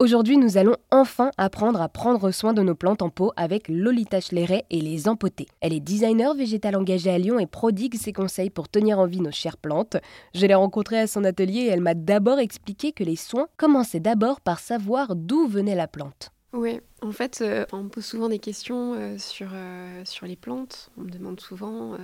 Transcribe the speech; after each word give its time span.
Aujourd'hui, 0.00 0.38
nous 0.38 0.56
allons 0.56 0.76
enfin 0.90 1.30
apprendre 1.36 1.82
à 1.82 1.90
prendre 1.90 2.30
soin 2.30 2.54
de 2.54 2.62
nos 2.62 2.74
plantes 2.74 3.02
en 3.02 3.10
pot 3.10 3.32
avec 3.36 3.68
Lolita 3.68 4.18
Schleret 4.22 4.64
et 4.70 4.80
les 4.80 5.08
empotés. 5.08 5.46
Elle 5.60 5.74
est 5.74 5.80
designer 5.80 6.34
végétale 6.34 6.76
engagée 6.76 7.10
à 7.10 7.18
Lyon 7.18 7.38
et 7.38 7.46
prodigue 7.46 7.96
ses 7.96 8.14
conseils 8.14 8.48
pour 8.48 8.70
tenir 8.70 8.98
en 8.98 9.04
vie 9.04 9.20
nos 9.20 9.30
chères 9.30 9.58
plantes. 9.58 9.98
Je 10.34 10.46
l'ai 10.46 10.54
rencontrée 10.54 10.98
à 10.98 11.06
son 11.06 11.22
atelier 11.22 11.64
et 11.64 11.66
elle 11.66 11.82
m'a 11.82 11.92
d'abord 11.92 12.38
expliqué 12.38 12.92
que 12.92 13.04
les 13.04 13.14
soins 13.14 13.48
commençaient 13.58 14.00
d'abord 14.00 14.40
par 14.40 14.58
savoir 14.58 15.14
d'où 15.16 15.46
venait 15.46 15.74
la 15.74 15.86
plante. 15.86 16.30
Oui, 16.54 16.80
en 17.02 17.12
fait, 17.12 17.40
euh, 17.42 17.66
on 17.70 17.82
me 17.82 17.88
pose 17.90 18.06
souvent 18.06 18.30
des 18.30 18.38
questions 18.38 18.94
euh, 18.94 19.18
sur, 19.18 19.50
euh, 19.52 20.02
sur 20.06 20.24
les 20.24 20.36
plantes. 20.36 20.88
On 20.96 21.02
me 21.02 21.10
demande 21.10 21.40
souvent 21.40 21.98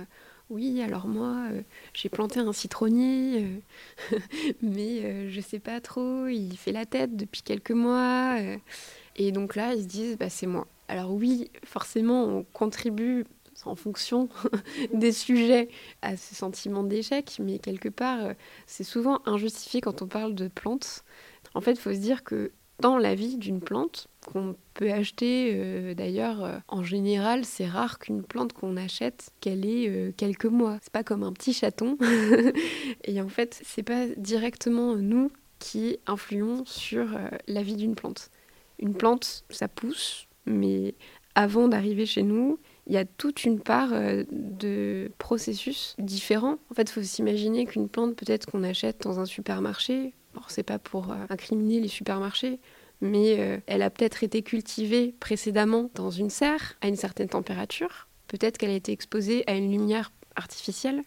oui, 0.49 0.81
alors 0.81 1.07
moi, 1.07 1.49
euh, 1.51 1.61
j'ai 1.93 2.07
planté 2.07 2.39
un 2.39 2.53
citronnier, 2.53 3.43
euh, 4.13 4.19
mais 4.61 5.03
euh, 5.03 5.29
je 5.29 5.41
sais 5.41 5.59
pas 5.59 5.81
trop, 5.81 6.27
il 6.27 6.55
fait 6.57 6.71
la 6.71 6.85
tête 6.85 7.17
depuis 7.17 7.41
quelques 7.41 7.71
mois. 7.71 8.37
et 9.17 9.31
donc 9.31 9.55
là, 9.55 9.73
ils 9.73 9.83
se 9.83 9.87
disent, 9.87 10.17
bah, 10.17 10.29
c'est 10.29 10.47
moi. 10.47 10.67
Alors 10.87 11.11
oui, 11.11 11.51
forcément, 11.65 12.23
on 12.23 12.43
contribue 12.53 13.25
en 13.65 13.75
fonction 13.75 14.29
des 14.93 15.11
sujets 15.11 15.67
à 16.01 16.15
ce 16.15 16.33
sentiment 16.33 16.83
d'échec, 16.83 17.37
mais 17.39 17.59
quelque 17.59 17.89
part, 17.89 18.33
c'est 18.67 18.85
souvent 18.85 19.21
injustifié 19.25 19.81
quand 19.81 20.01
on 20.01 20.07
parle 20.07 20.33
de 20.33 20.47
plantes. 20.47 21.03
En 21.55 21.61
fait, 21.61 21.71
il 21.71 21.79
faut 21.79 21.93
se 21.93 21.99
dire 21.99 22.23
que 22.23 22.51
dans 22.79 22.97
la 22.97 23.15
vie 23.15 23.37
d'une 23.37 23.59
plante, 23.59 24.07
qu'on 24.27 24.55
peut 24.73 24.91
acheter 24.91 25.53
euh, 25.55 25.93
d'ailleurs 25.93 26.43
euh, 26.43 26.57
en 26.67 26.83
général 26.83 27.45
c'est 27.45 27.65
rare 27.65 27.97
qu'une 27.97 28.23
plante 28.23 28.53
qu'on 28.53 28.75
achète 28.75 29.31
qu'elle 29.39 29.65
ait 29.65 29.87
euh, 29.87 30.11
quelques 30.15 30.45
mois. 30.45 30.77
C'est 30.81 30.91
pas 30.91 31.03
comme 31.03 31.23
un 31.23 31.33
petit 31.33 31.53
chaton. 31.53 31.97
Et 33.05 33.21
en 33.21 33.29
fait 33.29 33.59
c'est 33.63 33.83
pas 33.83 34.05
directement 34.17 34.95
nous 34.95 35.31
qui 35.59 35.97
influons 36.05 36.63
sur 36.65 37.07
la 37.47 37.63
vie 37.63 37.75
d'une 37.75 37.95
plante. 37.95 38.29
Une 38.79 38.93
plante 38.93 39.45
ça 39.49 39.67
pousse 39.67 40.27
mais 40.45 40.93
avant 41.33 41.67
d'arriver 41.67 42.05
chez 42.05 42.23
nous 42.23 42.59
il 42.85 42.93
y 42.93 42.97
a 42.97 43.05
toute 43.05 43.43
une 43.43 43.59
part 43.59 43.89
de 44.31 45.11
processus 45.17 45.93
différents. 45.99 46.57
En 46.71 46.73
fait, 46.73 46.83
il 46.83 46.93
faut 46.93 47.03
s'imaginer 47.03 47.65
qu'une 47.65 47.89
plante, 47.89 48.15
peut-être 48.15 48.45
qu'on 48.45 48.63
achète 48.63 49.01
dans 49.01 49.19
un 49.19 49.25
supermarché, 49.25 50.13
alors 50.33 50.49
c'est 50.49 50.63
pas 50.63 50.79
pour 50.79 51.13
incriminer 51.29 51.81
les 51.81 51.89
supermarchés, 51.89 52.61
mais 53.01 53.39
euh, 53.39 53.57
elle 53.67 53.81
a 53.81 53.89
peut-être 53.89 54.23
été 54.23 54.41
cultivée 54.41 55.13
précédemment 55.19 55.89
dans 55.95 56.09
une 56.09 56.29
serre 56.29 56.75
à 56.81 56.87
une 56.87 56.95
certaine 56.95 57.29
température. 57.29 58.07
Peut-être 58.27 58.57
qu'elle 58.57 58.71
a 58.71 58.75
été 58.75 58.91
exposée 58.91 59.43
à 59.47 59.53
une 59.53 59.71
lumière 59.71 60.11
artificielle. 60.35 61.01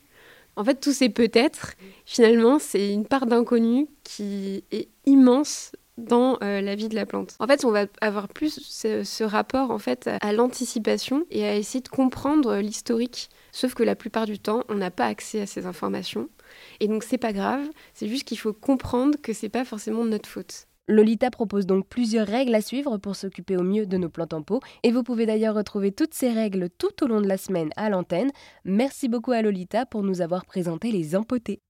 En 0.56 0.64
fait, 0.64 0.80
tous 0.80 0.92
ces 0.92 1.08
peut-être, 1.08 1.74
finalement, 2.04 2.58
c'est 2.58 2.92
une 2.92 3.06
part 3.06 3.26
d'inconnu 3.26 3.88
qui 4.04 4.64
est 4.72 4.88
immense 5.06 5.72
dans 5.96 6.38
euh, 6.42 6.60
la 6.60 6.74
vie 6.74 6.88
de 6.88 6.94
la 6.94 7.06
plante. 7.06 7.36
En 7.38 7.46
fait, 7.46 7.64
on 7.64 7.70
va 7.70 7.86
avoir 8.00 8.28
plus 8.28 8.60
ce, 8.60 9.22
rapport 9.22 9.70
en 9.70 9.78
fait 9.78 10.08
à 10.20 10.32
l'anticipation 10.32 11.24
et 11.30 11.44
à 11.44 11.56
essayer 11.56 11.80
de 11.80 11.88
comprendre 11.88 12.56
l'historique. 12.56 13.28
Sauf 13.52 13.74
que 13.74 13.82
la 13.82 13.96
plupart 13.96 14.26
du 14.26 14.38
temps, 14.38 14.64
on 14.68 14.74
n'a 14.74 14.90
pas 14.90 15.06
accès 15.06 15.40
à 15.42 15.46
ces 15.46 15.66
informations. 15.66 16.28
Et 16.80 16.88
donc 16.88 17.04
c'est 17.04 17.18
pas 17.18 17.32
grave, 17.32 17.68
c'est 17.94 18.08
juste 18.08 18.24
qu'il 18.24 18.38
faut 18.38 18.52
comprendre 18.52 19.18
que 19.22 19.32
c'est 19.32 19.48
pas 19.48 19.64
forcément 19.64 20.04
notre 20.04 20.28
faute. 20.28 20.66
Lolita 20.90 21.30
propose 21.30 21.66
donc 21.66 21.86
plusieurs 21.86 22.26
règles 22.26 22.54
à 22.54 22.60
suivre 22.60 22.98
pour 22.98 23.16
s'occuper 23.16 23.56
au 23.56 23.62
mieux 23.62 23.86
de 23.86 23.96
nos 23.96 24.08
plantes 24.08 24.34
en 24.34 24.42
pot 24.42 24.60
et 24.82 24.90
vous 24.90 25.02
pouvez 25.02 25.24
d'ailleurs 25.24 25.54
retrouver 25.54 25.92
toutes 25.92 26.14
ces 26.14 26.30
règles 26.30 26.68
tout 26.78 27.04
au 27.04 27.06
long 27.06 27.20
de 27.20 27.28
la 27.28 27.36
semaine 27.36 27.70
à 27.76 27.88
l'antenne. 27.90 28.30
Merci 28.64 29.08
beaucoup 29.08 29.32
à 29.32 29.40
Lolita 29.40 29.86
pour 29.86 30.02
nous 30.02 30.20
avoir 30.20 30.44
présenté 30.44 30.90
les 30.90 31.14
empotés. 31.14 31.62